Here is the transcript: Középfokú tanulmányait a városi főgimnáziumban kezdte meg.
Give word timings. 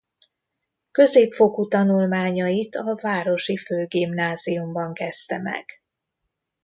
Középfokú 0.91 1.67
tanulmányait 1.67 2.75
a 2.75 2.97
városi 3.01 3.57
főgimnáziumban 3.57 4.93
kezdte 4.93 5.37
meg. 5.41 5.65